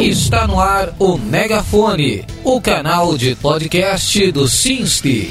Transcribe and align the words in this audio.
Está 0.00 0.46
no 0.46 0.60
ar 0.60 0.94
o 0.98 1.18
Megafone, 1.18 2.24
o 2.44 2.60
canal 2.60 3.16
de 3.16 3.34
podcast 3.34 4.30
do 4.30 4.46
Sinste. 4.46 5.30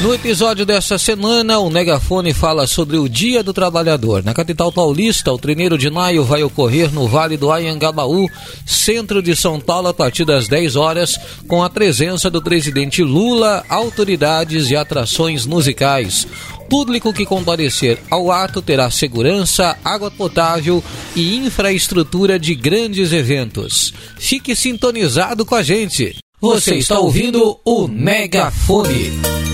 No 0.00 0.14
episódio 0.14 0.64
dessa 0.64 0.96
semana, 0.96 1.58
o 1.58 1.68
Megafone 1.68 2.32
fala 2.32 2.66
sobre 2.66 2.96
o 2.96 3.08
Dia 3.08 3.42
do 3.42 3.52
Trabalhador. 3.52 4.22
Na 4.24 4.32
capital 4.32 4.72
paulista, 4.72 5.32
o 5.32 5.38
treneiro 5.38 5.76
de 5.76 5.90
maio 5.90 6.24
vai 6.24 6.42
ocorrer 6.42 6.92
no 6.92 7.08
Vale 7.08 7.36
do 7.36 7.50
Ayangabaú, 7.50 8.28
centro 8.64 9.20
de 9.20 9.34
São 9.34 9.60
Paulo, 9.60 9.88
a 9.88 9.94
partir 9.94 10.24
das 10.24 10.46
10 10.46 10.76
horas, 10.76 11.18
com 11.46 11.62
a 11.62 11.68
presença 11.68 12.30
do 12.30 12.42
presidente 12.42 13.02
Lula, 13.02 13.64
autoridades 13.68 14.70
e 14.70 14.76
atrações 14.76 15.44
musicais. 15.44 16.26
Público 16.68 17.12
que 17.12 17.24
comparecer 17.24 17.98
ao 18.10 18.30
ato 18.30 18.60
terá 18.60 18.90
segurança, 18.90 19.76
água 19.84 20.10
potável 20.10 20.82
e 21.16 21.36
infraestrutura 21.36 22.38
de 22.38 22.54
grandes 22.54 23.12
eventos. 23.12 23.92
Fique 24.18 24.54
sintonizado 24.54 25.46
com 25.46 25.54
a 25.54 25.62
gente. 25.62 26.16
Você 26.40 26.76
está 26.76 26.98
ouvindo 26.98 27.58
o 27.64 27.88
Megafone. 27.88 29.47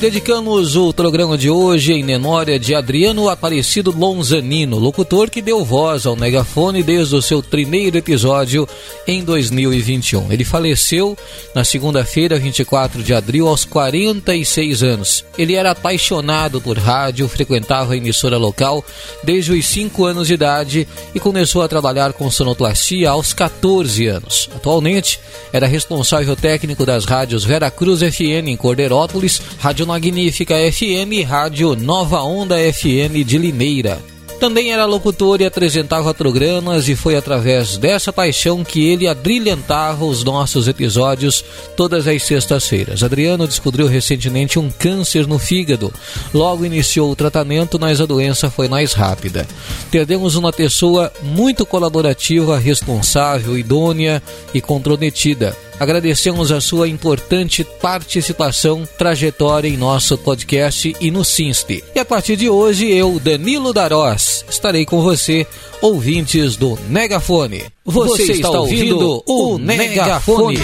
Dedicamos 0.00 0.76
o 0.76 0.92
programa 0.92 1.36
de 1.36 1.50
hoje 1.50 1.92
em 1.92 2.04
memória 2.04 2.56
de 2.56 2.72
Adriano 2.72 3.28
Aparecido 3.28 3.90
Lonzanino, 3.90 4.78
locutor 4.78 5.28
que 5.28 5.42
deu 5.42 5.64
voz 5.64 6.06
ao 6.06 6.14
megafone 6.14 6.84
desde 6.84 7.16
o 7.16 7.20
seu 7.20 7.42
primeiro 7.42 7.98
episódio 7.98 8.68
em 9.08 9.24
2021. 9.24 10.32
Ele 10.32 10.44
faleceu 10.44 11.18
na 11.52 11.64
segunda-feira, 11.64 12.38
24 12.38 13.02
de 13.02 13.12
abril, 13.12 13.48
aos 13.48 13.64
46 13.64 14.84
anos. 14.84 15.24
Ele 15.36 15.54
era 15.56 15.72
apaixonado 15.72 16.60
por 16.60 16.78
rádio, 16.78 17.28
frequentava 17.28 17.94
a 17.94 17.96
emissora 17.96 18.38
local 18.38 18.84
desde 19.24 19.50
os 19.50 19.66
5 19.66 20.04
anos 20.04 20.28
de 20.28 20.34
idade 20.34 20.86
e 21.12 21.18
começou 21.18 21.60
a 21.60 21.68
trabalhar 21.68 22.12
com 22.12 22.30
sonoplastia 22.30 23.10
aos 23.10 23.32
14 23.32 24.06
anos. 24.06 24.48
Atualmente, 24.54 25.18
era 25.52 25.66
responsável 25.66 26.36
técnico 26.36 26.86
das 26.86 27.04
rádios 27.04 27.42
Vera 27.42 27.68
Cruz 27.68 27.98
FM 27.98 28.46
em 28.46 28.56
Cordeirópolis, 28.56 29.42
Rádio 29.58 29.87
Magnífica 29.88 30.54
FM, 30.70 31.26
Rádio 31.26 31.74
Nova 31.74 32.22
Onda 32.22 32.56
FM 32.56 33.24
de 33.24 33.38
Limeira. 33.38 33.98
Também 34.38 34.70
era 34.70 34.84
locutor 34.84 35.40
e 35.40 35.46
apresentava 35.46 36.12
programas, 36.12 36.90
e 36.90 36.94
foi 36.94 37.16
através 37.16 37.78
dessa 37.78 38.12
paixão 38.12 38.62
que 38.62 38.86
ele 38.86 39.08
abrilhantava 39.08 40.04
os 40.04 40.22
nossos 40.22 40.68
episódios 40.68 41.42
todas 41.74 42.06
as 42.06 42.22
sextas-feiras. 42.22 43.02
Adriano 43.02 43.48
descobriu 43.48 43.86
recentemente 43.86 44.58
um 44.58 44.70
câncer 44.70 45.26
no 45.26 45.38
fígado. 45.38 45.90
Logo 46.34 46.66
iniciou 46.66 47.10
o 47.10 47.16
tratamento, 47.16 47.80
mas 47.80 47.98
a 47.98 48.04
doença 48.06 48.50
foi 48.50 48.68
mais 48.68 48.92
rápida. 48.92 49.48
Perdemos 49.90 50.36
uma 50.36 50.52
pessoa 50.52 51.10
muito 51.22 51.64
colaborativa, 51.64 52.58
responsável, 52.58 53.56
idônea 53.56 54.22
e 54.52 54.60
comprometida 54.60 55.56
Agradecemos 55.80 56.50
a 56.50 56.60
sua 56.60 56.88
importante 56.88 57.62
participação, 57.62 58.86
trajetória 58.98 59.68
em 59.68 59.76
nosso 59.76 60.18
podcast 60.18 60.96
e 61.00 61.10
no 61.10 61.24
Sinste. 61.24 61.84
E 61.94 62.00
a 62.00 62.04
partir 62.04 62.36
de 62.36 62.50
hoje, 62.50 62.90
eu, 62.90 63.20
Danilo 63.20 63.72
Darós, 63.72 64.44
estarei 64.50 64.84
com 64.84 65.00
você, 65.00 65.46
ouvintes 65.80 66.56
do 66.56 66.76
Megafone. 66.88 67.66
Você, 67.84 68.26
você 68.26 68.32
está 68.32 68.50
ouvindo 68.50 69.22
o 69.24 69.56
Megafone. 69.56 70.58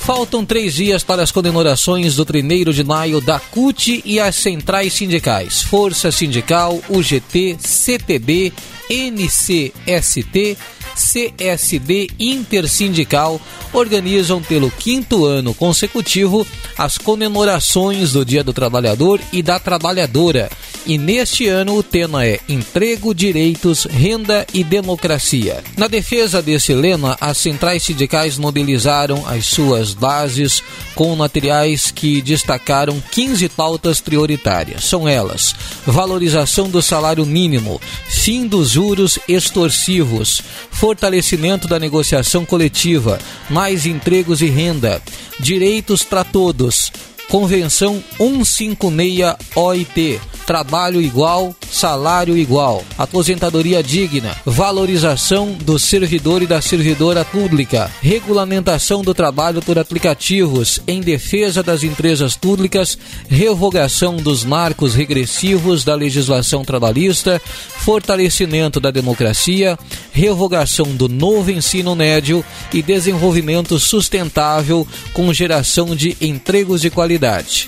Faltam 0.00 0.44
três 0.44 0.74
dias 0.74 1.02
para 1.02 1.22
as 1.22 1.30
comemorações 1.30 2.16
do 2.16 2.24
1 2.24 2.72
de 2.72 2.84
maio 2.84 3.20
da 3.22 3.38
CUT 3.38 4.02
e 4.04 4.20
as 4.20 4.36
centrais 4.36 4.92
sindicais 4.92 5.62
Força 5.62 6.12
Sindical, 6.12 6.78
UGT, 6.90 7.56
CTB, 7.58 8.52
NCST 8.90 10.58
CSD 10.94 12.10
Intersindical 12.18 13.40
organizam 13.72 14.42
pelo 14.42 14.70
quinto 14.70 15.24
ano 15.24 15.52
consecutivo 15.52 16.46
as 16.78 16.98
comemorações 16.98 18.12
do 18.12 18.24
Dia 18.24 18.42
do 18.42 18.52
Trabalhador 18.52 19.20
e 19.32 19.42
da 19.42 19.58
Trabalhadora. 19.58 20.50
E 20.86 20.98
neste 20.98 21.48
ano 21.48 21.76
o 21.76 21.82
tema 21.82 22.26
é 22.26 22.38
Emprego, 22.46 23.14
Direitos, 23.14 23.84
Renda 23.84 24.46
e 24.52 24.62
Democracia. 24.62 25.64
Na 25.78 25.88
defesa 25.88 26.42
desse 26.42 26.74
lema, 26.74 27.16
as 27.20 27.38
centrais 27.38 27.82
sindicais 27.84 28.36
mobilizaram 28.36 29.26
as 29.26 29.46
suas 29.46 29.94
bases 29.94 30.62
com 30.94 31.16
materiais 31.16 31.90
que 31.90 32.20
destacaram 32.20 33.02
15 33.10 33.48
pautas 33.48 33.98
prioritárias. 33.98 34.84
São 34.84 35.08
elas: 35.08 35.54
valorização 35.86 36.68
do 36.68 36.82
salário 36.82 37.24
mínimo, 37.24 37.80
fim 38.06 38.46
dos 38.46 38.70
juros 38.70 39.18
extorsivos, 39.26 40.42
fortalecimento 40.84 41.66
da 41.66 41.78
negociação 41.78 42.44
coletiva, 42.44 43.18
mais 43.48 43.86
empregos 43.86 44.42
e 44.42 44.50
renda, 44.50 45.00
direitos 45.40 46.02
para 46.02 46.22
todos. 46.22 46.92
Convenção 47.28 48.02
156 48.18 49.36
OIT 49.54 50.20
trabalho 50.44 51.00
igual, 51.00 51.54
salário 51.70 52.36
igual, 52.36 52.84
aposentadoria 52.98 53.82
digna, 53.82 54.36
valorização 54.44 55.52
do 55.52 55.78
servidor 55.78 56.42
e 56.42 56.46
da 56.46 56.60
servidora 56.60 57.24
pública, 57.24 57.90
regulamentação 58.00 59.02
do 59.02 59.14
trabalho 59.14 59.62
por 59.62 59.78
aplicativos 59.78 60.80
em 60.86 61.00
defesa 61.00 61.62
das 61.62 61.82
empresas 61.82 62.36
públicas, 62.36 62.98
revogação 63.28 64.16
dos 64.16 64.44
marcos 64.44 64.94
regressivos 64.94 65.84
da 65.84 65.94
legislação 65.94 66.64
trabalhista, 66.64 67.40
fortalecimento 67.78 68.78
da 68.78 68.90
democracia, 68.90 69.78
revogação 70.12 70.94
do 70.94 71.08
novo 71.08 71.50
ensino 71.50 71.94
médio 71.96 72.44
e 72.72 72.82
desenvolvimento 72.82 73.78
sustentável 73.78 74.86
com 75.12 75.32
geração 75.32 75.96
de 75.96 76.16
empregos 76.20 76.82
de 76.82 76.90
qualidade. 76.90 77.13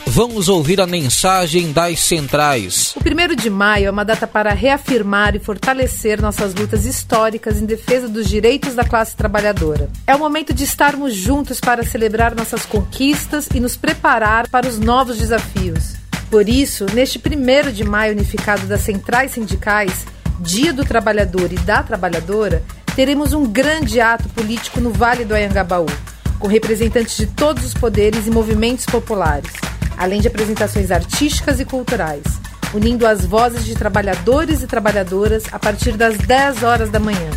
Vamos 0.07 0.49
ouvir 0.49 0.81
a 0.81 0.87
mensagem 0.87 1.73
das 1.73 2.01
centrais 2.01 2.95
o 2.97 3.01
1 3.01 3.37
de 3.37 3.51
maio 3.51 3.87
é 3.87 3.91
uma 3.91 4.05
data 4.05 4.27
para 4.27 4.53
reafirmar 4.53 5.35
e 5.37 5.39
fortalecer 5.39 6.21
nossas 6.21 6.55
lutas 6.55 6.85
históricas 6.85 7.61
em 7.61 7.67
defesa 7.67 8.09
dos 8.09 8.27
direitos 8.29 8.75
da 8.75 8.85
classe 8.85 9.15
trabalhadora. 9.15 9.89
É 10.07 10.15
o 10.15 10.19
momento 10.19 10.53
de 10.53 10.65
estarmos 10.65 11.15
juntos 11.15 11.61
para 11.61 11.85
celebrar 11.85 12.35
nossas 12.35 12.65
conquistas 12.65 13.49
e 13.55 13.61
nos 13.61 13.77
preparar 13.77 14.49
para 14.49 14.67
os 14.67 14.79
novos 14.79 15.19
desafios. 15.19 15.95
Por 16.31 16.49
isso, 16.49 16.87
neste 16.95 17.19
1 17.19 17.73
de 17.73 17.85
maio 17.85 18.13
unificado 18.13 18.67
das 18.67 18.81
centrais 18.81 19.33
sindicais, 19.33 20.07
Dia 20.41 20.73
do 20.73 20.85
Trabalhador 20.85 21.53
e 21.53 21.57
da 21.57 21.83
Trabalhadora, 21.83 22.63
teremos 22.95 23.33
um 23.33 23.47
grande 23.47 24.01
ato 24.01 24.29
político 24.31 24.81
no 24.81 24.91
Vale 24.91 25.25
do 25.25 25.35
Ayangabaú, 25.35 25.87
com 26.39 26.47
representantes 26.47 27.17
de 27.17 27.27
todos 27.27 27.65
os 27.65 27.75
poderes 27.75 28.27
e 28.27 28.31
movimentos 28.31 28.87
populares, 28.87 29.53
além 29.97 30.21
de 30.21 30.29
apresentações 30.29 30.91
artísticas 30.91 31.61
e 31.61 31.65
culturais 31.65 32.25
unindo 32.75 33.07
as 33.07 33.25
vozes 33.25 33.65
de 33.65 33.75
trabalhadores 33.75 34.63
e 34.63 34.67
trabalhadoras 34.67 35.45
a 35.53 35.59
partir 35.59 35.93
das 35.93 36.17
10 36.19 36.63
horas 36.63 36.91
da 36.91 37.01
manhã. 37.01 37.31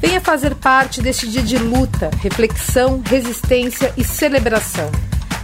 Venha 0.00 0.20
fazer 0.20 0.54
parte 0.54 1.00
deste 1.00 1.28
dia 1.28 1.42
de 1.42 1.58
luta, 1.58 2.10
reflexão, 2.20 3.02
resistência 3.04 3.92
e 3.96 4.04
celebração. 4.04 4.90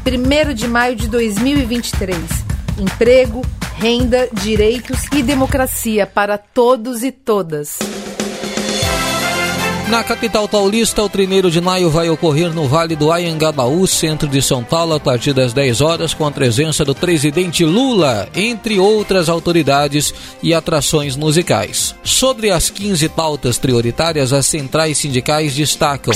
1 0.06 0.54
de 0.54 0.68
maio 0.68 0.96
de 0.96 1.08
2023. 1.08 2.18
Emprego, 2.78 3.42
renda, 3.76 4.28
direitos 4.32 5.04
e 5.12 5.22
democracia 5.22 6.06
para 6.06 6.36
todos 6.36 7.02
e 7.02 7.10
todas. 7.10 7.78
Na 9.90 10.04
capital 10.04 10.48
paulista, 10.48 11.02
o 11.02 11.08
trineiro 11.08 11.50
de 11.50 11.60
maio 11.60 11.90
vai 11.90 12.08
ocorrer 12.08 12.54
no 12.54 12.68
Vale 12.68 12.94
do 12.94 13.10
Ayangabaú, 13.10 13.88
centro 13.88 14.28
de 14.28 14.40
São 14.40 14.62
Paulo, 14.62 14.94
a 14.94 15.00
partir 15.00 15.32
das 15.32 15.52
10 15.52 15.80
horas, 15.80 16.14
com 16.14 16.24
a 16.24 16.30
presença 16.30 16.84
do 16.84 16.94
presidente 16.94 17.64
Lula, 17.64 18.28
entre 18.32 18.78
outras 18.78 19.28
autoridades 19.28 20.14
e 20.40 20.54
atrações 20.54 21.16
musicais. 21.16 21.92
Sobre 22.04 22.52
as 22.52 22.70
15 22.70 23.08
pautas 23.08 23.58
prioritárias, 23.58 24.32
as 24.32 24.46
centrais 24.46 24.96
sindicais 24.96 25.56
destacam 25.56 26.14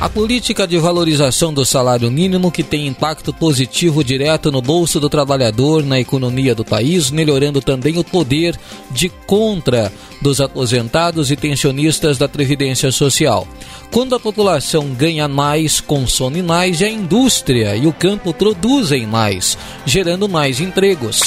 a 0.00 0.08
política 0.08 0.66
de 0.66 0.78
valorização 0.78 1.52
do 1.52 1.66
salário 1.66 2.10
mínimo, 2.10 2.50
que 2.50 2.62
tem 2.62 2.86
impacto 2.86 3.30
positivo 3.30 4.02
direto 4.02 4.50
no 4.50 4.62
bolso 4.62 4.98
do 4.98 5.10
trabalhador, 5.10 5.82
na 5.82 6.00
economia 6.00 6.54
do 6.54 6.64
país, 6.64 7.10
melhorando 7.10 7.60
também 7.60 7.98
o 7.98 8.04
poder 8.04 8.58
de 8.90 9.10
contra 9.26 9.92
dos 10.20 10.40
aposentados 10.40 11.30
e 11.30 11.36
pensionistas 11.36 12.18
da 12.18 12.28
Previdência 12.28 12.85
Social. 12.92 13.46
Quando 13.90 14.14
a 14.14 14.20
população 14.20 14.88
ganha 14.88 15.26
mais, 15.26 15.80
consome 15.80 16.42
mais 16.42 16.80
e 16.80 16.84
a 16.84 16.90
indústria 16.90 17.76
e 17.76 17.86
o 17.86 17.92
campo 17.92 18.34
produzem 18.34 19.06
mais, 19.06 19.56
gerando 19.86 20.28
mais 20.28 20.60
empregos. 20.60 21.20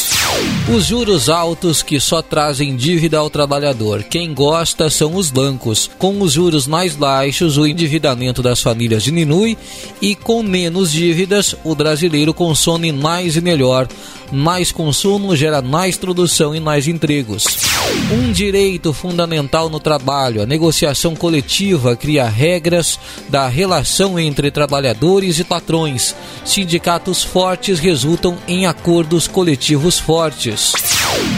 Os 0.73 0.85
juros 0.85 1.29
altos 1.29 1.81
que 1.81 1.99
só 1.99 2.21
trazem 2.21 2.75
dívida 2.75 3.17
ao 3.17 3.29
trabalhador. 3.29 4.03
Quem 4.03 4.33
gosta 4.33 4.89
são 4.89 5.15
os 5.15 5.31
bancos. 5.31 5.89
Com 5.97 6.21
os 6.21 6.33
juros 6.33 6.67
mais 6.67 6.95
baixos, 6.95 7.57
o 7.57 7.65
endividamento 7.65 8.43
das 8.43 8.61
famílias 8.61 9.03
diminui 9.03 9.57
e 10.01 10.15
com 10.15 10.43
menos 10.43 10.91
dívidas, 10.91 11.55
o 11.63 11.73
brasileiro 11.73 12.33
consome 12.33 12.91
mais 12.91 13.35
e 13.35 13.41
melhor. 13.41 13.87
Mais 14.31 14.71
consumo 14.71 15.35
gera 15.35 15.61
mais 15.61 15.97
produção 15.97 16.53
e 16.53 16.59
mais 16.59 16.87
empregos. 16.87 17.68
Um 18.11 18.31
direito 18.31 18.93
fundamental 18.93 19.69
no 19.69 19.79
trabalho, 19.79 20.41
a 20.41 20.45
negociação 20.45 21.15
coletiva 21.15 21.95
cria 21.95 22.27
regras 22.27 22.99
da 23.29 23.47
relação 23.47 24.19
entre 24.19 24.51
trabalhadores 24.51 25.39
e 25.39 25.43
patrões. 25.43 26.15
Sindicatos 26.43 27.23
fortes 27.23 27.79
resultam 27.79 28.37
em 28.47 28.65
acordos 28.65 29.27
coletivos 29.27 29.99
fortes. 29.99 30.73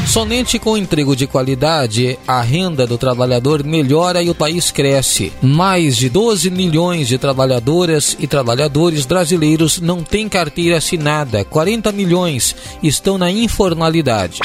Somente 0.06 0.60
com 0.60 0.78
emprego 0.78 1.16
de 1.16 1.28
qualidade, 1.28 2.18
a 2.28 2.42
renda 2.42 2.86
do 2.86 2.98
trabalhador 2.98 3.64
melhora 3.64 4.22
e 4.22 4.30
o 4.30 4.36
país 4.36 4.72
cresce. 4.72 5.32
Mais 5.42 5.96
de 5.96 6.10
12 6.10 6.50
milhões 6.50 7.08
de 7.08 7.18
trabalhadoras 7.18 8.16
e 8.20 8.28
trabalhadores 8.28 9.06
brasileiros 9.06 9.80
não 9.80 10.04
têm 10.04 10.28
carteira 10.28 10.78
assinada, 10.78 11.46
40 11.46 11.92
milhões 11.92 12.56
estão 12.84 13.18
na 13.18 13.32
informalidade. 13.32 14.40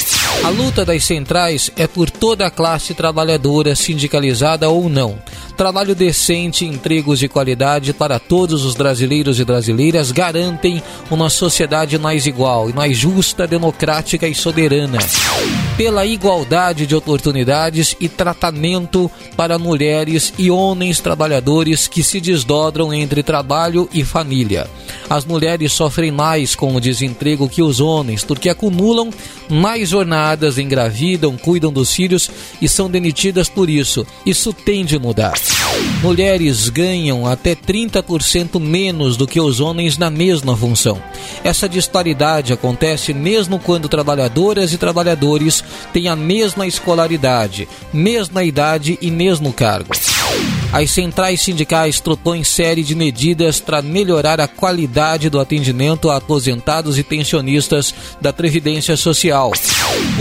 A 0.44 0.49
luta 0.49 0.85
das 0.85 1.05
centrais 1.05 1.71
é 1.77 1.87
por 1.87 2.11
toda 2.11 2.47
a 2.47 2.50
classe 2.50 2.94
trabalhadora, 2.94 3.75
sindicalizada 3.75 4.69
ou 4.69 4.88
não. 4.88 5.19
Trabalho 5.56 5.94
decente 5.94 6.65
e 6.65 6.69
empregos 6.69 7.19
de 7.19 7.29
qualidade 7.29 7.93
para 7.93 8.19
todos 8.19 8.65
os 8.65 8.75
brasileiros 8.75 9.41
e 9.41 9.44
brasileiras 9.44 10.12
garantem 10.12 10.83
uma 11.11 11.31
sociedade 11.31 11.99
mais 11.99 12.27
igual 12.27 12.69
e 12.69 12.73
mais 12.73 12.97
justa, 12.97 13.47
democrática 13.47 14.29
e 14.29 14.35
soberana. 14.35 14.99
Pela 15.77 16.06
igualdade 16.06 16.87
de 16.87 16.94
oportunidades 16.94 17.97
e 17.99 18.09
tratamento 18.09 19.11
para 19.37 19.59
mulheres 19.59 20.33
e 20.38 20.50
homens 20.50 21.00
trabalhadores 21.00 21.88
que 21.88 22.03
se 22.03 22.21
desdobram 22.21 22.93
entre 22.93 23.23
trabalho 23.23 23.88
e 23.93 24.05
família. 24.05 24.69
As 25.09 25.25
mulheres 25.25 25.73
sofrem 25.73 26.11
mais 26.11 26.55
com 26.55 26.75
o 26.75 26.81
desemprego 26.81 27.49
que 27.49 27.62
os 27.62 27.81
homens, 27.81 28.25
porque 28.25 28.49
acumulam 28.49 29.11
mais 29.49 29.88
jornadas, 29.91 30.25
engravidam, 30.58 31.37
cuidam 31.37 31.73
dos 31.73 31.93
filhos 31.93 32.31
e 32.61 32.69
são 32.69 32.90
demitidas 32.90 33.49
por 33.49 33.70
isso. 33.70 34.06
Isso 34.25 34.52
tem 34.52 34.84
de 34.84 34.99
mudar. 34.99 35.34
Mulheres 36.02 36.69
ganham 36.69 37.26
até 37.26 37.55
30% 37.55 38.61
menos 38.61 39.17
do 39.17 39.26
que 39.26 39.40
os 39.40 39.61
homens 39.61 39.99
na 39.99 40.11
mesma 40.11 40.56
função. 40.56 41.02
Essa 41.43 41.69
disparidade 41.69 42.52
acontece 42.52 43.12
mesmo 43.12 43.58
quando 43.58 43.88
trabalhadoras 43.88 44.73
e 44.73 44.78
trabalhadores 44.78 45.64
têm 45.93 46.08
a 46.08 46.14
mesma 46.14 46.67
escolaridade, 46.67 47.69
mesma 47.93 48.44
idade 48.44 48.99
e 49.00 49.11
mesmo 49.11 49.52
cargo. 49.52 49.94
As 50.73 50.90
centrais 50.90 51.40
sindicais 51.40 52.00
propõem 52.00 52.44
série 52.44 52.82
de 52.82 52.94
medidas 52.94 53.61
para 53.61 53.81
melhorar 53.81 54.40
a 54.40 54.49
qualidade 54.49 55.31
do 55.31 55.40
atendimento 55.40 56.11
a 56.11 56.17
aposentados 56.17 56.99
e 56.99 57.02
pensionistas 57.02 57.94
da 58.20 58.32
Previdência 58.32 58.96
Social. 58.96 59.52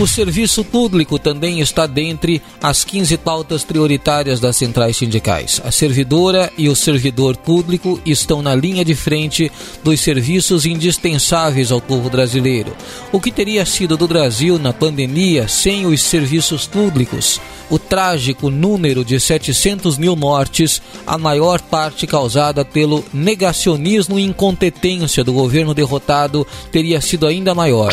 O 0.00 0.06
serviço 0.06 0.64
público 0.64 1.18
também 1.18 1.60
está 1.60 1.86
dentre 1.86 2.40
as 2.62 2.84
15 2.84 3.18
pautas 3.18 3.64
prioritárias 3.64 4.40
das 4.40 4.56
centrais 4.56 4.96
sindicais. 4.96 5.45
A 5.64 5.70
servidora 5.70 6.52
e 6.58 6.68
o 6.68 6.74
servidor 6.74 7.36
público 7.36 8.00
estão 8.04 8.42
na 8.42 8.54
linha 8.54 8.84
de 8.84 8.94
frente 8.94 9.50
dos 9.82 10.00
serviços 10.00 10.66
indispensáveis 10.66 11.70
ao 11.70 11.80
povo 11.80 12.10
brasileiro. 12.10 12.76
O 13.12 13.20
que 13.20 13.30
teria 13.30 13.64
sido 13.64 13.96
do 13.96 14.08
Brasil 14.08 14.58
na 14.58 14.72
pandemia 14.72 15.46
sem 15.48 15.86
os 15.86 16.02
serviços 16.02 16.66
públicos? 16.66 17.40
O 17.68 17.78
trágico 17.78 18.48
número 18.48 19.04
de 19.04 19.18
700 19.18 19.98
mil 19.98 20.14
mortes, 20.14 20.80
a 21.06 21.18
maior 21.18 21.60
parte 21.60 22.06
causada 22.06 22.64
pelo 22.64 23.04
negacionismo 23.12 24.18
e 24.18 24.22
incompetência 24.22 25.24
do 25.24 25.32
governo 25.32 25.74
derrotado, 25.74 26.46
teria 26.70 27.00
sido 27.00 27.26
ainda 27.26 27.54
maior. 27.54 27.92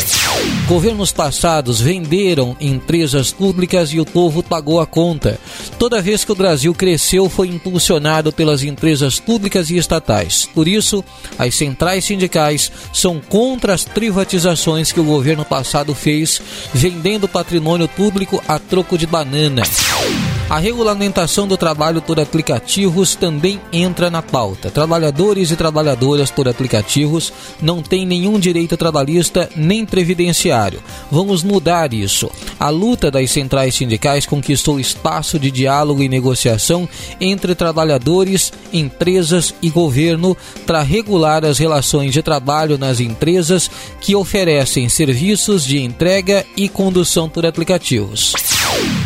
Governos 0.66 1.12
passados 1.12 1.80
venderam 1.80 2.56
empresas 2.60 3.32
públicas 3.32 3.92
e 3.92 4.00
o 4.00 4.06
povo 4.06 4.42
pagou 4.42 4.80
a 4.80 4.86
conta. 4.86 5.38
Toda 5.78 6.00
vez 6.00 6.24
que 6.24 6.32
o 6.32 6.36
Brasil 6.36 6.72
cresceu, 6.72 7.28
foi 7.28 7.48
impulsionado 7.48 8.32
pelas 8.32 8.62
empresas 8.62 9.20
públicas 9.20 9.68
e 9.70 9.76
estatais. 9.76 10.48
Por 10.54 10.66
isso, 10.68 11.04
as 11.38 11.54
centrais 11.54 12.04
sindicais 12.04 12.72
são 12.92 13.20
contra 13.20 13.74
as 13.74 13.84
privatizações 13.84 14.92
que 14.92 15.00
o 15.00 15.04
governo 15.04 15.44
passado 15.44 15.94
fez, 15.94 16.40
vendendo 16.72 17.28
patrimônio 17.28 17.88
público 17.88 18.42
a 18.48 18.58
troco 18.58 18.96
de 18.96 19.06
banana. 19.06 19.63
A 20.50 20.58
regulamentação 20.58 21.48
do 21.48 21.56
trabalho 21.56 22.02
por 22.02 22.20
aplicativos 22.20 23.14
também 23.14 23.60
entra 23.72 24.10
na 24.10 24.20
pauta. 24.20 24.70
Trabalhadores 24.70 25.50
e 25.50 25.56
trabalhadoras 25.56 26.30
por 26.30 26.46
aplicativos 26.46 27.32
não 27.60 27.82
têm 27.82 28.04
nenhum 28.06 28.38
direito 28.38 28.76
trabalhista 28.76 29.48
nem 29.56 29.86
previdenciário. 29.86 30.82
Vamos 31.10 31.42
mudar 31.42 31.94
isso. 31.94 32.30
A 32.60 32.68
luta 32.68 33.10
das 33.10 33.30
centrais 33.30 33.74
sindicais 33.74 34.26
conquistou 34.26 34.78
espaço 34.78 35.38
de 35.38 35.50
diálogo 35.50 36.02
e 36.02 36.08
negociação 36.08 36.88
entre 37.20 37.54
trabalhadores, 37.54 38.52
empresas 38.72 39.54
e 39.62 39.70
governo 39.70 40.36
para 40.66 40.82
regular 40.82 41.44
as 41.44 41.58
relações 41.58 42.12
de 42.12 42.22
trabalho 42.22 42.76
nas 42.76 43.00
empresas 43.00 43.70
que 44.00 44.14
oferecem 44.14 44.88
serviços 44.88 45.64
de 45.64 45.80
entrega 45.80 46.44
e 46.54 46.68
condução 46.68 47.28
por 47.28 47.46
aplicativos. 47.46 48.34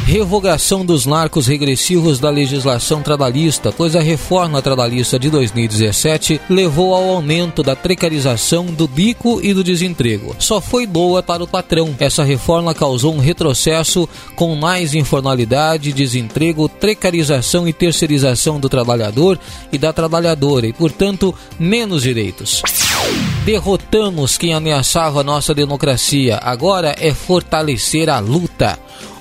Revogação 0.08 0.86
dos 0.86 1.04
marcos 1.04 1.46
regressivos 1.46 2.18
da 2.18 2.30
legislação 2.30 3.02
trabalhista, 3.02 3.70
pois 3.70 3.94
a 3.94 4.00
reforma 4.00 4.62
trabalhista 4.62 5.18
de 5.18 5.28
2017 5.28 6.40
levou 6.48 6.94
ao 6.94 7.10
aumento 7.10 7.62
da 7.62 7.76
precarização, 7.76 8.64
do 8.64 8.88
bico 8.88 9.38
e 9.42 9.52
do 9.52 9.62
desemprego. 9.62 10.34
Só 10.38 10.62
foi 10.62 10.86
boa 10.86 11.22
para 11.22 11.44
o 11.44 11.46
patrão. 11.46 11.94
Essa 12.00 12.24
reforma 12.24 12.74
causou 12.74 13.14
um 13.14 13.18
retrocesso 13.18 14.08
com 14.34 14.54
mais 14.54 14.94
informalidade, 14.94 15.92
desemprego, 15.92 16.70
precarização 16.70 17.68
e 17.68 17.72
terceirização 17.74 18.58
do 18.58 18.70
trabalhador 18.70 19.38
e 19.70 19.76
da 19.76 19.92
trabalhadora 19.92 20.66
e, 20.66 20.72
portanto, 20.72 21.34
menos 21.58 22.04
direitos. 22.04 22.62
Derrotamos 23.44 24.38
quem 24.38 24.54
ameaçava 24.54 25.22
nossa 25.22 25.54
democracia. 25.54 26.40
Agora 26.42 26.96
é 26.98 27.12
fortalecer 27.12 28.08
a 28.08 28.18
luta. 28.20 28.78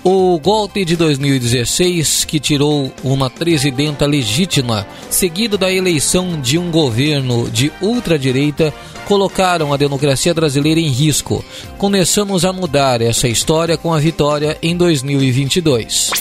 O 0.10 0.40
golpe 0.40 0.86
de 0.86 0.96
2016, 0.96 2.24
que 2.24 2.40
tirou 2.40 2.94
uma 3.04 3.30
presidenta 3.30 4.06
legítima, 4.06 4.88
seguido 5.10 5.58
da 5.58 5.70
eleição 5.70 6.40
de 6.40 6.58
um 6.58 6.72
governo 6.72 7.50
de 7.50 7.74
ultradireita, 7.82 8.74
colocaram 9.08 9.74
a 9.74 9.78
democracia 9.78 10.34
brasileira 10.34 10.80
em 10.80 10.90
risco. 10.90 11.44
Começamos 11.78 12.44
a 12.44 12.52
mudar 12.52 13.02
essa 13.02 13.28
história 13.28 13.78
com 13.78 13.94
a 13.94 14.00
vitória 14.00 14.58
em 14.62 14.76
2022 14.76 16.12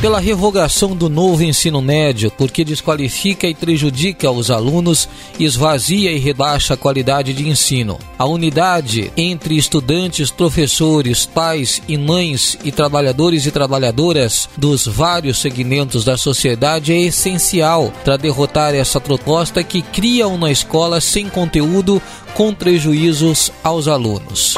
pela 0.00 0.18
revogação 0.18 0.96
do 0.96 1.08
novo 1.08 1.44
ensino 1.44 1.80
médio, 1.80 2.30
porque 2.32 2.64
desqualifica 2.64 3.46
e 3.46 3.54
prejudica 3.54 4.30
os 4.30 4.50
alunos, 4.50 5.08
esvazia 5.38 6.10
e 6.10 6.18
rebaixa 6.18 6.74
a 6.74 6.76
qualidade 6.76 7.32
de 7.32 7.48
ensino. 7.48 7.98
A 8.18 8.24
unidade 8.24 9.12
entre 9.16 9.56
estudantes, 9.56 10.30
professores, 10.30 11.24
pais 11.24 11.80
e 11.86 11.96
mães 11.96 12.58
e 12.64 12.72
trabalhadores 12.72 13.46
e 13.46 13.52
trabalhadoras 13.52 14.48
dos 14.56 14.86
vários 14.86 15.38
segmentos 15.38 16.04
da 16.04 16.16
sociedade 16.16 16.92
é 16.92 17.00
essencial 17.00 17.92
para 18.04 18.16
derrotar 18.16 18.74
essa 18.74 19.00
proposta 19.00 19.62
que 19.62 19.82
cria 19.82 20.26
uma 20.26 20.50
escola 20.50 21.00
sem 21.00 21.28
conteúdo 21.28 22.02
com 22.34 22.54
prejuízos 22.54 23.52
aos 23.62 23.88
alunos. 23.88 24.54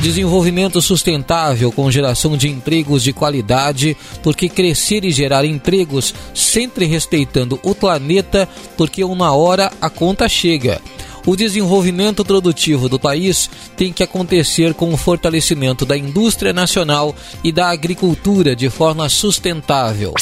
Desenvolvimento 0.00 0.80
sustentável 0.80 1.70
com 1.72 1.90
geração 1.90 2.36
de 2.36 2.48
empregos 2.48 3.02
de 3.02 3.12
qualidade, 3.12 3.96
porque 4.22 4.48
crescer 4.48 5.04
e 5.04 5.10
gerar 5.10 5.44
empregos 5.44 6.14
sempre 6.34 6.86
respeitando 6.86 7.58
o 7.62 7.74
planeta, 7.74 8.48
porque 8.76 9.02
uma 9.04 9.32
hora 9.32 9.72
a 9.80 9.90
conta 9.90 10.28
chega. 10.28 10.80
O 11.26 11.34
desenvolvimento 11.34 12.24
produtivo 12.24 12.88
do 12.88 13.00
país 13.00 13.50
tem 13.76 13.92
que 13.92 14.04
acontecer 14.04 14.72
com 14.74 14.94
o 14.94 14.96
fortalecimento 14.96 15.84
da 15.84 15.98
indústria 15.98 16.52
nacional 16.52 17.14
e 17.42 17.50
da 17.50 17.68
agricultura 17.68 18.54
de 18.54 18.70
forma 18.70 19.08
sustentável. 19.08 20.14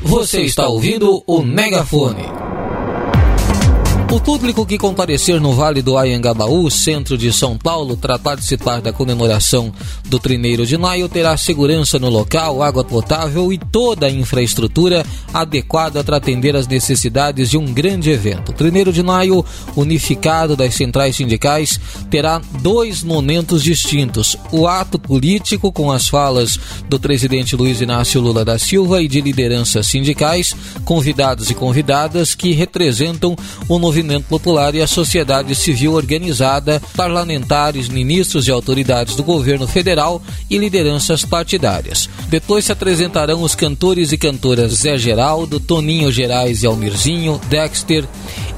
Você 0.00 0.40
está 0.42 0.66
ouvindo 0.66 1.22
o 1.26 1.42
Megafone. 1.42 2.24
O 4.16 4.20
público 4.26 4.64
que 4.64 4.78
comparecer 4.78 5.38
no 5.38 5.52
Vale 5.52 5.82
do 5.82 5.98
Ayangabaú, 5.98 6.70
centro 6.70 7.18
de 7.18 7.30
São 7.30 7.58
Paulo, 7.58 7.98
para 7.98 8.18
participar 8.18 8.80
da 8.80 8.90
comemoração 8.90 9.70
do 10.06 10.18
Trineiro 10.18 10.64
de 10.64 10.78
Maio 10.78 11.06
terá 11.06 11.36
segurança 11.36 11.98
no 11.98 12.08
local, 12.08 12.62
água 12.62 12.82
potável 12.82 13.52
e 13.52 13.58
toda 13.58 14.06
a 14.06 14.10
infraestrutura 14.10 15.04
adequada 15.34 16.02
para 16.02 16.16
atender 16.16 16.56
às 16.56 16.66
necessidades 16.66 17.50
de 17.50 17.58
um 17.58 17.66
grande 17.66 18.08
evento. 18.08 18.52
O 18.52 18.54
Trineiro 18.54 18.90
de 18.90 19.02
Maio, 19.02 19.44
unificado 19.76 20.56
das 20.56 20.74
centrais 20.74 21.14
sindicais, 21.14 21.78
terá 22.10 22.40
dois 22.62 23.02
momentos 23.02 23.62
distintos: 23.62 24.34
o 24.50 24.66
ato 24.66 24.98
político 24.98 25.70
com 25.70 25.92
as 25.92 26.08
falas 26.08 26.58
do 26.88 26.98
presidente 26.98 27.54
Luiz 27.54 27.82
Inácio 27.82 28.22
Lula 28.22 28.46
da 28.46 28.58
Silva 28.58 29.02
e 29.02 29.08
de 29.08 29.20
lideranças 29.20 29.86
sindicais, 29.88 30.56
convidados 30.86 31.50
e 31.50 31.54
convidadas 31.54 32.34
que 32.34 32.52
representam 32.52 33.36
o 33.68 33.78
movimento 33.78 34.05
movimento 34.06 34.26
popular 34.28 34.74
e 34.74 34.80
a 34.80 34.86
sociedade 34.86 35.54
civil 35.54 35.92
organizada, 35.92 36.80
parlamentares, 36.96 37.88
ministros 37.88 38.46
e 38.46 38.50
autoridades 38.52 39.16
do 39.16 39.24
governo 39.24 39.66
federal 39.66 40.22
e 40.48 40.56
lideranças 40.56 41.24
partidárias. 41.24 42.08
Depois 42.28 42.64
se 42.64 42.72
apresentarão 42.72 43.42
os 43.42 43.54
cantores 43.54 44.12
e 44.12 44.16
cantoras 44.16 44.72
Zé 44.72 44.96
Geraldo, 44.96 45.58
Toninho 45.58 46.12
Gerais 46.12 46.62
e 46.62 46.66
Almirzinho, 46.66 47.40
Dexter, 47.48 48.04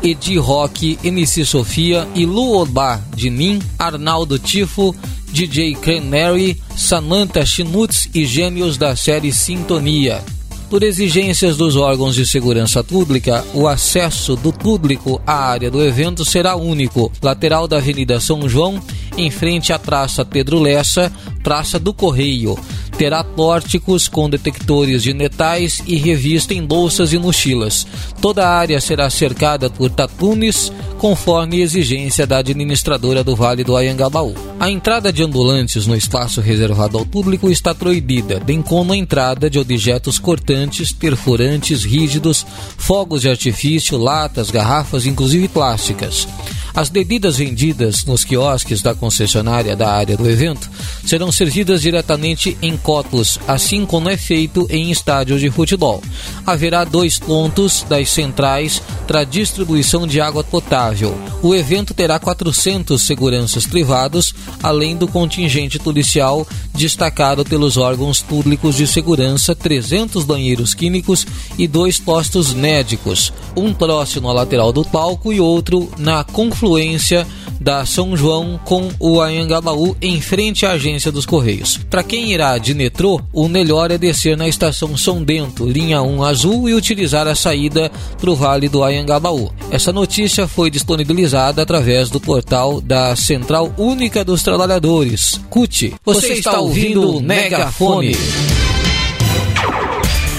Edi 0.03 0.37
Rock, 0.37 0.99
MC 1.03 1.45
Sofia 1.45 2.07
e 2.15 2.27
Lu 2.27 2.61
Obá 2.61 3.01
de 3.17 3.31
Nin, 3.31 3.61
Arnaldo 3.79 4.39
Tifo, 4.39 4.95
DJ 5.33 5.75
Canary, 5.77 6.61
Samantha 6.77 7.45
Chinutz 7.45 8.09
e 8.15 8.25
gêmeos 8.25 8.77
da 8.77 8.95
série 8.95 9.33
Sintonia. 9.33 10.23
Por 10.71 10.83
exigências 10.83 11.57
dos 11.57 11.77
órgãos 11.77 12.15
de 12.15 12.27
segurança 12.27 12.85
pública, 12.85 13.43
o 13.55 13.67
acesso 13.67 14.37
do 14.37 14.53
público 14.53 15.21
à 15.27 15.49
área 15.49 15.71
do 15.71 15.83
evento 15.83 16.27
será 16.27 16.57
único. 16.57 17.11
Lateral 17.23 17.67
da 17.67 17.79
Avenida 17.79 18.21
São 18.21 18.47
João, 18.47 18.79
em 19.17 19.31
frente 19.31 19.73
à 19.73 19.79
Praça 19.79 20.27
Pedro 20.27 20.61
Lessa, 20.61 21.11
Praça 21.43 21.79
do 21.79 21.95
Correio 21.95 22.59
terá 22.99 23.23
pórticos 23.23 24.09
com 24.09 24.29
detectores 24.29 25.05
de 25.05 25.15
metais 25.15 25.81
e 25.87 25.97
revista 25.97 26.53
em 26.53 26.67
bolsas 26.67 27.13
e 27.13 27.19
mochilas. 27.19 27.87
Toda 28.21 28.45
a 28.45 28.59
área 28.59 28.81
será 28.81 29.09
cercada 29.09 29.71
por 29.71 29.89
tapumes, 29.89 30.73
conforme 30.99 31.61
exigência 31.61 32.27
da 32.27 32.39
administradora 32.39 33.23
do 33.23 33.37
Vale 33.37 33.63
do 33.63 33.77
Ayangabaú. 33.77 34.35
A 34.59 34.69
entrada 34.69 35.13
de 35.13 35.23
ambulantes 35.23 35.87
no 35.87 35.95
espaço 35.95 36.41
reservado 36.41 36.99
ao 36.99 37.07
público 37.07 37.49
está 37.49 37.73
proibida, 37.73 38.41
bem 38.41 38.61
como 38.61 38.93
a 38.93 38.97
entrada 38.97 39.49
de 39.49 39.61
objetos 39.61 40.19
cortantes, 40.19 40.91
perfurantes, 40.91 41.85
rígidos, 41.85 42.45
fogos 42.77 43.23
de 43.23 43.31
artifício, 43.31 43.97
latas, 43.97 44.51
garrafas, 44.51 45.07
inclusive 45.07 45.47
plásticas. 45.47 46.27
As 46.75 46.89
bebidas 46.89 47.37
vendidas 47.37 48.05
nos 48.05 48.25
quiosques 48.25 48.83
da 48.83 48.95
concessionária 48.95 49.75
da 49.75 49.91
área 49.91 50.17
do 50.17 50.29
evento 50.29 50.71
serão 51.05 51.33
servidas 51.33 51.83
diretamente 51.83 52.57
em 52.63 52.77
copos, 52.77 53.39
assim 53.49 53.85
como 53.85 54.09
é 54.09 54.17
feito 54.17 54.67
em 54.71 54.91
estádios 54.91 55.41
de 55.41 55.51
futebol. 55.51 56.03
Haverá 56.47 56.85
dois 56.85 57.19
pontos 57.19 57.85
das 57.89 58.11
centrais 58.11 58.81
para 59.07 59.25
distribuição 59.25 60.07
de 60.07 60.21
água 60.21 60.45
potável. 60.45 61.19
O 61.43 61.55
evento 61.55 61.95
terá 61.95 62.19
400 62.19 63.01
seguranças 63.01 63.67
privados, 63.67 64.35
além 64.63 64.97
do 64.97 65.09
contingente 65.09 65.79
policial 65.79 66.47
destacado 66.75 67.45
pelos 67.45 67.77
órgãos 67.77 68.21
públicos 68.21 68.77
de 68.77 68.87
segurança, 68.87 69.55
300 69.55 70.25
banheiros 70.25 70.75
químicos 70.75 71.27
e 71.59 71.67
dois 71.67 71.99
postos 71.99 72.55
médicos, 72.55 73.33
um 73.57 73.73
próximo 73.73 74.29
à 74.29 74.33
lateral 74.33 74.73
do 74.73 74.85
palco 74.85 75.33
e 75.33 75.41
outro 75.41 75.91
na 75.99 76.23
confluência 76.23 76.68
confluência 76.69 77.27
da 77.59 77.85
São 77.87 78.17
João 78.17 78.61
com 78.65 78.89
o 79.01 79.21
Anhangabaú 79.21 79.97
em 80.01 80.21
frente 80.21 80.67
à 80.67 80.73
agência 80.73 81.11
dos 81.11 81.25
Correios. 81.25 81.81
Para 81.91 82.03
quem 82.03 82.31
irá 82.31 82.57
de 82.59 82.75
metrô, 82.75 83.21
o 83.33 83.49
melhor 83.49 83.91
é 83.91 83.99
descer 83.99 84.37
na 84.37 84.47
estação 84.47 84.97
São 84.97 85.25
Bento, 85.25 85.67
linha 85.67 86.03
1 86.03 86.23
azul, 86.23 86.69
e 86.69 86.75
utilizar 86.75 87.27
a 87.27 87.35
saída 87.35 87.91
para 88.21 88.31
o 88.31 88.37
Vale 88.37 88.69
do 88.69 88.85
Anhangabaú. 88.85 89.51
Essa 89.71 89.93
notícia 89.93 90.47
foi 90.47 90.71
disponibilizada 90.71 91.63
através 91.63 92.11
do 92.11 92.21
portal 92.21 92.81
da 92.81 93.17
Central 93.17 93.73
Única 93.79 94.25
dos 94.25 94.43
Trabalhadores, 94.43 95.41
CUT. 95.49 95.95
Você, 96.05 96.21
Você 96.21 96.33
está 96.35 96.61
ouvindo 96.61 97.17
o 97.17 97.21
Megafone. 97.21 98.15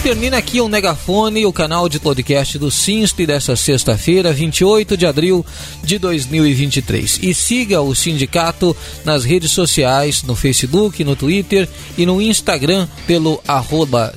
Termina 0.01 0.37
aqui 0.37 0.61
o 0.61 0.69
Megafone, 0.69 1.45
o 1.45 1.51
canal 1.51 1.89
de 1.89 1.99
podcast 1.99 2.57
do 2.57 2.71
Sinste 2.71 3.25
dessa 3.25 3.57
sexta-feira, 3.57 4.31
28 4.31 4.95
de 4.95 5.05
abril 5.05 5.45
de 5.83 5.99
2023. 5.99 7.19
E 7.21 7.33
siga 7.33 7.81
o 7.81 7.93
sindicato 7.93 8.75
nas 9.03 9.25
redes 9.25 9.51
sociais, 9.51 10.23
no 10.23 10.37
Facebook, 10.37 11.03
no 11.03 11.17
Twitter 11.17 11.67
e 11.97 12.05
no 12.05 12.21
Instagram 12.21 12.87
pelo 13.05 13.41
arroba 13.45 14.15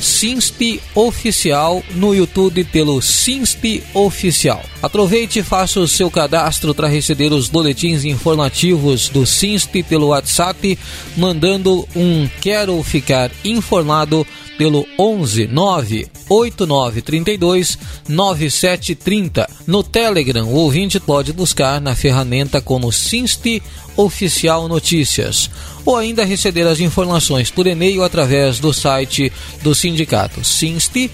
Oficial, 0.94 1.82
no 1.96 2.14
YouTube 2.14 2.62
pelo 2.64 3.02
Sinsp 3.02 3.82
Oficial. 3.92 4.62
Aproveite 4.80 5.40
e 5.40 5.42
faça 5.42 5.80
o 5.80 5.88
seu 5.88 6.08
cadastro 6.10 6.74
para 6.74 6.88
receber 6.88 7.32
os 7.32 7.48
boletins 7.48 8.04
informativos 8.04 9.08
do 9.08 9.26
Sinsp 9.26 9.82
pelo 9.82 10.08
WhatsApp, 10.08 10.78
mandando 11.16 11.86
um 11.94 12.28
Quero 12.40 12.80
Ficar 12.84 13.32
Informado 13.44 14.24
pelo 14.56 14.86
11 14.96 15.48
9 15.48 15.71
8932 16.28 17.78
9730. 18.08 19.48
No 19.66 19.82
Telegram, 19.82 20.44
o 20.44 20.54
ouvinte 20.54 21.00
pode 21.00 21.32
buscar 21.32 21.80
na 21.80 21.94
ferramenta 21.94 22.60
como 22.60 22.92
Sinste 22.92 23.62
Oficial 23.96 24.68
Notícias 24.68 25.50
ou 25.84 25.96
ainda 25.96 26.24
receber 26.24 26.66
as 26.66 26.80
informações 26.80 27.50
por 27.50 27.66
e-mail 27.66 28.02
através 28.02 28.58
do 28.58 28.72
site 28.72 29.32
do 29.62 29.74
sindicato 29.74 30.44
sinste.org.br. 30.44 31.10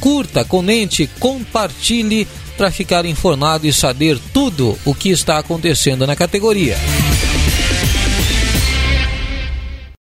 Curta, 0.00 0.44
comente, 0.44 1.08
compartilhe 1.18 2.26
para 2.56 2.70
ficar 2.70 3.04
informado 3.04 3.66
e 3.66 3.72
saber 3.72 4.18
tudo 4.32 4.78
o 4.84 4.94
que 4.94 5.10
está 5.10 5.38
acontecendo 5.38 6.06
na 6.06 6.16
categoria. 6.16 6.76